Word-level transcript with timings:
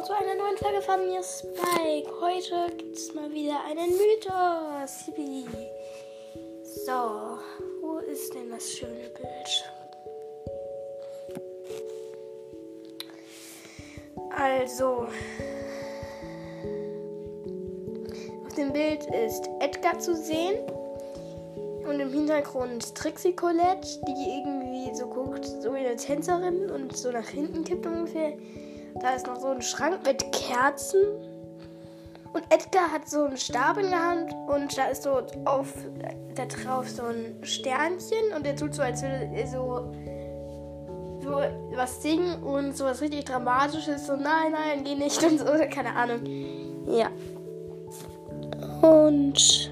zu 0.00 0.14
einer 0.14 0.34
neuen 0.34 0.56
Folge 0.56 0.80
von 0.80 1.06
mir, 1.06 1.22
Spike. 1.22 2.10
Heute 2.20 2.74
gibt 2.76 2.96
es 2.96 3.12
mal 3.14 3.30
wieder 3.30 3.62
einen 3.66 3.90
Mythos. 3.90 5.04
So, 6.86 7.38
wo 7.82 7.98
ist 7.98 8.34
denn 8.34 8.50
das 8.50 8.72
schöne 8.72 9.10
Bild? 9.10 9.64
Also, 14.34 15.06
auf 18.46 18.54
dem 18.56 18.72
Bild 18.72 19.04
ist 19.26 19.48
Edgar 19.60 19.98
zu 19.98 20.16
sehen 20.16 20.58
und 21.86 22.00
im 22.00 22.10
Hintergrund 22.10 22.94
Trixie 22.94 23.36
Colette, 23.36 24.00
die 24.08 24.38
irgendwie 24.38 24.96
so 24.96 25.06
guckt, 25.06 25.44
so 25.44 25.74
wie 25.74 25.78
eine 25.78 25.96
Tänzerin 25.96 26.70
und 26.70 26.96
so 26.96 27.12
nach 27.12 27.28
hinten 27.28 27.62
kippt 27.62 27.86
ungefähr. 27.86 28.32
Da 29.00 29.10
ist 29.10 29.26
noch 29.26 29.40
so 29.40 29.48
ein 29.48 29.62
Schrank 29.62 30.00
mit 30.04 30.32
Kerzen. 30.32 31.00
Und 32.32 32.44
Edgar 32.48 32.90
hat 32.90 33.08
so 33.08 33.24
einen 33.24 33.36
Stab 33.36 33.76
in 33.76 33.90
der 33.90 34.02
Hand 34.02 34.32
und 34.48 34.76
da 34.78 34.86
ist 34.86 35.02
so 35.02 35.20
auf 35.44 35.74
da 36.34 36.46
drauf 36.46 36.88
so 36.88 37.02
ein 37.02 37.36
Sternchen 37.42 38.32
und 38.34 38.46
er 38.46 38.56
tut 38.56 38.74
so, 38.74 38.82
als 38.82 39.02
würde 39.02 39.30
er 39.34 39.46
so, 39.46 39.92
so 41.22 41.30
was 41.76 42.02
singen 42.02 42.42
und 42.42 42.76
so 42.76 42.86
was 42.86 43.02
richtig 43.02 43.26
Dramatisches. 43.26 44.06
So, 44.06 44.16
nein, 44.16 44.52
nein, 44.52 44.82
geh 44.84 44.94
nicht 44.94 45.22
und 45.22 45.38
so, 45.38 45.44
keine 45.70 45.94
Ahnung. 45.94 46.24
Ja. 46.86 47.10
Und. 48.80 49.70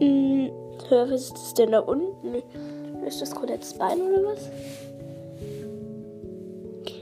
Mh, 0.00 0.50
hör, 0.88 1.10
was 1.10 1.22
ist 1.22 1.34
das 1.34 1.54
denn 1.54 1.72
da 1.72 1.80
unten? 1.80 2.42
Ist 3.06 3.22
das 3.22 3.34
Colettes 3.34 3.74
Bein 3.74 4.00
oder 4.00 4.24
was? 4.24 4.50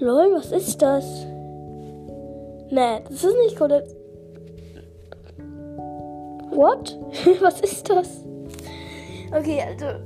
Lol, 0.02 0.34
was 0.34 0.50
ist 0.50 0.82
das? 0.82 1.04
Nee, 2.72 3.04
das 3.08 3.22
ist 3.22 3.36
nicht 3.38 3.56
Colette. 3.56 3.94
What? 6.50 6.98
was 7.40 7.60
ist 7.60 7.88
das? 7.88 8.08
Okay, 9.32 9.62
also 9.62 10.00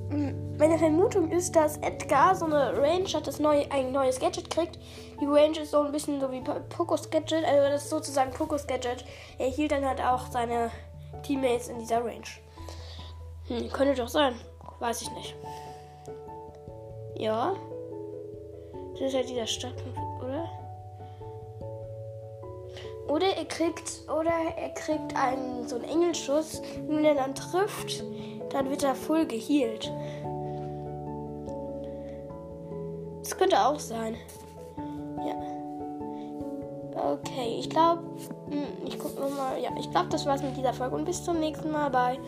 meine 0.58 0.78
Vermutung 0.78 1.30
ist, 1.30 1.56
dass 1.56 1.78
Edgar 1.78 2.34
so 2.34 2.44
eine 2.44 2.76
Range 2.76 3.08
hat, 3.14 3.26
das 3.26 3.40
neue, 3.40 3.72
ein 3.72 3.90
neues 3.90 4.20
Gadget 4.20 4.50
kriegt. 4.50 4.78
Die 5.18 5.24
Range 5.24 5.58
ist 5.58 5.70
so 5.70 5.80
ein 5.80 5.92
bisschen 5.92 6.20
so 6.20 6.30
wie 6.30 6.42
Pokos 6.42 7.08
Gadget, 7.08 7.46
also 7.46 7.70
das 7.70 7.84
ist 7.84 7.90
sozusagen 7.90 8.32
Pokos 8.32 8.66
Gadget. 8.66 9.02
Er 9.38 9.48
hielt 9.48 9.72
dann 9.72 9.86
halt 9.86 10.02
auch 10.02 10.26
seine 10.30 10.70
Teammates 11.22 11.68
in 11.68 11.78
dieser 11.78 12.04
Range. 12.04 12.28
Hm, 13.48 13.70
könnte 13.72 13.94
doch 13.94 14.08
sein. 14.08 14.34
Weiß 14.78 15.00
ich 15.00 15.10
nicht. 15.12 15.34
Ja. 17.16 17.56
Das 18.98 19.08
ist 19.08 19.14
halt 19.14 19.28
dieser 19.28 19.46
Startpunkt, 19.46 19.98
oder? 20.24 20.48
Oder 23.08 23.36
er 23.36 23.44
kriegt, 23.44 24.02
oder 24.08 24.32
er 24.56 24.70
kriegt 24.70 25.14
einen, 25.14 25.68
so 25.68 25.76
einen 25.76 25.84
Engelschuss. 25.84 26.60
Wenn 26.88 27.04
er 27.04 27.14
dann 27.14 27.34
trifft, 27.34 28.02
dann 28.50 28.70
wird 28.70 28.82
er 28.82 28.94
voll 28.94 29.26
geheilt. 29.26 29.92
Das 33.20 33.36
könnte 33.36 33.60
auch 33.64 33.78
sein. 33.78 34.16
Ja. 35.18 35.36
Okay, 37.12 37.58
ich 37.60 37.70
glaube, 37.70 38.02
hm, 38.50 38.86
ich 38.86 38.98
gucke 38.98 39.20
nochmal. 39.20 39.60
Ja, 39.60 39.70
ich 39.78 39.90
glaube, 39.90 40.08
das 40.10 40.26
war's 40.26 40.42
mit 40.42 40.56
dieser 40.56 40.72
Folge 40.72 40.96
und 40.96 41.04
bis 41.04 41.22
zum 41.22 41.38
nächsten 41.38 41.70
Mal 41.70 41.90
bei 41.90 42.18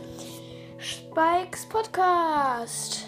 Spikes 0.76 1.66
Podcast. 1.68 3.06